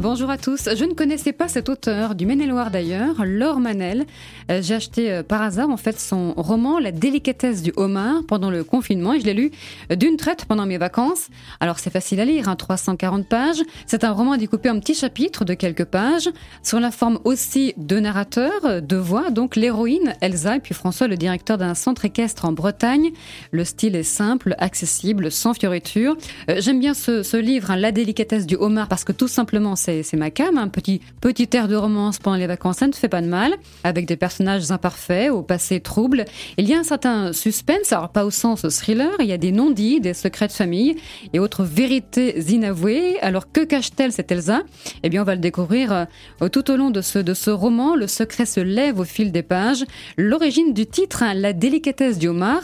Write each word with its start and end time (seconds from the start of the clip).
Bonjour 0.00 0.30
à 0.30 0.38
tous. 0.38 0.68
Je 0.76 0.84
ne 0.84 0.92
connaissais 0.92 1.32
pas 1.32 1.48
cet 1.48 1.68
auteur, 1.68 2.14
du 2.14 2.24
Maine-et-Loire 2.24 2.70
d'ailleurs, 2.70 3.24
Laure 3.24 3.58
Manel. 3.58 4.06
Euh, 4.48 4.62
J'ai 4.62 4.76
acheté 4.76 5.10
euh, 5.10 5.22
par 5.24 5.42
hasard 5.42 5.70
en 5.70 5.76
fait 5.76 5.98
son 5.98 6.34
roman 6.34 6.78
La 6.78 6.92
délicatesse 6.92 7.62
du 7.62 7.72
homard 7.76 8.22
pendant 8.28 8.48
le 8.48 8.62
confinement 8.62 9.14
et 9.14 9.18
je 9.18 9.24
l'ai 9.24 9.34
lu 9.34 9.50
euh, 9.90 9.96
d'une 9.96 10.16
traite 10.16 10.44
pendant 10.44 10.66
mes 10.66 10.78
vacances. 10.78 11.30
Alors 11.58 11.80
c'est 11.80 11.90
facile 11.90 12.20
à 12.20 12.24
lire, 12.24 12.48
hein, 12.48 12.54
340 12.54 13.28
pages. 13.28 13.60
C'est 13.86 14.04
un 14.04 14.12
roman 14.12 14.36
découpé 14.36 14.70
en 14.70 14.78
petits 14.78 14.94
chapitres 14.94 15.44
de 15.44 15.54
quelques 15.54 15.84
pages, 15.84 16.30
sur 16.62 16.78
la 16.78 16.92
forme 16.92 17.18
aussi 17.24 17.74
de 17.76 17.98
narrateur, 17.98 18.80
de 18.80 18.96
voix, 18.96 19.30
donc 19.30 19.56
l'héroïne 19.56 20.14
Elsa 20.20 20.54
et 20.54 20.60
puis 20.60 20.74
François, 20.74 21.08
le 21.08 21.16
directeur 21.16 21.58
d'un 21.58 21.74
centre 21.74 22.04
équestre 22.04 22.44
en 22.44 22.52
Bretagne. 22.52 23.10
Le 23.50 23.64
style 23.64 23.96
est 23.96 24.04
simple, 24.04 24.54
accessible, 24.58 25.32
sans 25.32 25.54
fioritures. 25.54 26.16
J'aime 26.58 26.78
bien 26.78 26.94
ce, 26.94 27.24
ce 27.24 27.36
livre, 27.36 27.72
hein, 27.72 27.76
La 27.76 27.90
délicatesse 27.90 28.46
du 28.46 28.54
homard, 28.54 28.86
parce 28.86 29.02
que 29.02 29.10
tout 29.10 29.26
simplement 29.26 29.74
c'est 29.74 29.87
c'est 30.02 30.16
ma 30.16 30.30
cam, 30.30 30.58
un 30.58 30.68
petit 30.68 31.00
petit 31.20 31.48
air 31.52 31.68
de 31.68 31.76
romance 31.76 32.18
pendant 32.18 32.36
les 32.36 32.46
vacances, 32.46 32.78
ça 32.78 32.86
ne 32.86 32.92
fait 32.92 33.08
pas 33.08 33.22
de 33.22 33.26
mal, 33.26 33.54
avec 33.84 34.06
des 34.06 34.16
personnages 34.16 34.70
imparfaits, 34.70 35.30
au 35.30 35.42
passé 35.42 35.80
trouble. 35.80 36.24
Il 36.56 36.68
y 36.68 36.74
a 36.74 36.78
un 36.78 36.84
certain 36.84 37.32
suspense, 37.32 37.92
alors 37.92 38.10
pas 38.10 38.24
au 38.24 38.30
sens 38.30 38.62
thriller, 38.62 39.12
il 39.20 39.26
y 39.26 39.32
a 39.32 39.38
des 39.38 39.52
non-dits, 39.52 40.00
des 40.00 40.14
secrets 40.14 40.48
de 40.48 40.52
famille 40.52 40.96
et 41.32 41.38
autres 41.38 41.64
vérités 41.64 42.38
inavouées. 42.50 43.18
Alors 43.20 43.50
que 43.50 43.64
cache-t-elle 43.64 44.12
cette 44.12 44.30
Elsa? 44.30 44.62
Eh 45.02 45.08
bien, 45.08 45.22
on 45.22 45.24
va 45.24 45.34
le 45.34 45.40
découvrir 45.40 45.92
euh, 45.92 46.48
tout 46.48 46.70
au 46.70 46.76
long 46.76 46.90
de 46.90 47.00
ce 47.00 47.18
de 47.18 47.34
ce 47.34 47.50
roman. 47.50 47.94
Le 47.94 48.06
secret 48.06 48.46
se 48.46 48.60
lève 48.60 48.98
au 48.98 49.04
fil 49.04 49.32
des 49.32 49.42
pages. 49.42 49.84
L'origine 50.16 50.72
du 50.72 50.86
titre, 50.86 51.22
hein, 51.22 51.34
la 51.34 51.52
délicatesse 51.52 52.18
du 52.18 52.28
homard 52.28 52.62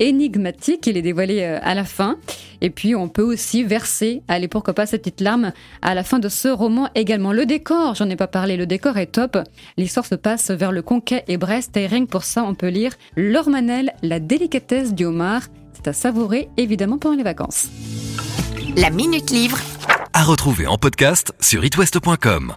énigmatique, 0.00 0.86
il 0.86 0.96
est 0.96 1.02
dévoilé 1.02 1.42
euh, 1.42 1.58
à 1.62 1.74
la 1.74 1.84
fin. 1.84 2.16
Et 2.60 2.70
puis 2.70 2.94
on 2.94 3.08
peut 3.08 3.22
aussi 3.22 3.64
verser, 3.64 4.22
allez 4.28 4.48
pourquoi 4.48 4.74
pas 4.74 4.86
cette 4.86 5.02
petite 5.02 5.20
larme 5.20 5.52
à 5.80 5.94
la 5.94 6.04
fin 6.04 6.18
de 6.18 6.28
ce 6.28 6.48
roman 6.48 6.88
également. 6.94 7.32
Le 7.32 7.46
décor, 7.46 7.94
j'en 7.94 8.08
ai 8.08 8.16
pas 8.16 8.26
parlé, 8.26 8.56
le 8.56 8.66
décor 8.66 8.98
est 8.98 9.06
top. 9.06 9.38
L'histoire 9.76 10.06
se 10.06 10.14
passe 10.14 10.50
vers 10.50 10.72
le 10.72 10.82
Conquet 10.82 11.24
et 11.28 11.36
Brest 11.36 11.76
et 11.76 11.86
rien 11.86 12.04
que 12.04 12.10
pour 12.10 12.24
ça 12.24 12.44
on 12.44 12.54
peut 12.54 12.68
lire 12.68 12.92
L'Ormanel, 13.16 13.92
la 14.02 14.20
délicatesse 14.20 14.94
du 14.94 15.04
homard. 15.04 15.42
C'est 15.74 15.88
à 15.88 15.92
savourer 15.92 16.48
évidemment 16.56 16.98
pendant 16.98 17.16
les 17.16 17.22
vacances. 17.22 17.68
La 18.76 18.90
Minute 18.90 19.30
Livre. 19.30 19.58
À 20.12 20.24
retrouver 20.24 20.66
en 20.66 20.76
podcast 20.76 21.32
sur 21.40 21.64
itwest.com. 21.64 22.54